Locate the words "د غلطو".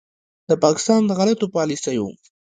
1.05-1.45